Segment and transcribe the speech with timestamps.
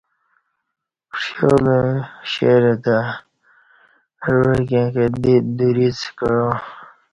[1.21, 1.79] ݜیالہ
[2.31, 2.97] شیرہ تہ
[4.25, 5.07] عوہ کے کں
[5.57, 6.47] دریڅ کعا